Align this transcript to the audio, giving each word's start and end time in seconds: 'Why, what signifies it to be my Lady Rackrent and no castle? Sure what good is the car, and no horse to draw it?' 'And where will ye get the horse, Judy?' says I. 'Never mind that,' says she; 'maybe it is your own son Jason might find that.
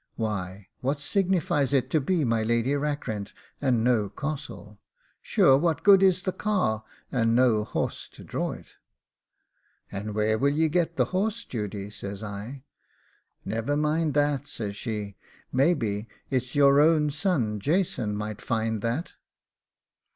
'Why, 0.15 0.65
what 0.79 0.99
signifies 0.99 1.75
it 1.75 1.91
to 1.91 2.01
be 2.01 2.25
my 2.25 2.41
Lady 2.41 2.73
Rackrent 2.75 3.33
and 3.61 3.83
no 3.83 4.09
castle? 4.09 4.79
Sure 5.21 5.55
what 5.59 5.83
good 5.83 6.01
is 6.01 6.23
the 6.23 6.31
car, 6.31 6.83
and 7.11 7.35
no 7.35 7.63
horse 7.63 8.07
to 8.13 8.23
draw 8.23 8.53
it?' 8.53 8.77
'And 9.91 10.15
where 10.15 10.39
will 10.39 10.49
ye 10.55 10.69
get 10.69 10.95
the 10.95 11.05
horse, 11.13 11.45
Judy?' 11.45 11.91
says 11.91 12.23
I. 12.23 12.63
'Never 13.45 13.77
mind 13.77 14.15
that,' 14.15 14.47
says 14.47 14.75
she; 14.75 15.17
'maybe 15.51 16.07
it 16.31 16.35
is 16.45 16.55
your 16.55 16.79
own 16.81 17.11
son 17.11 17.59
Jason 17.59 18.15
might 18.15 18.41
find 18.41 18.81
that. 18.81 19.13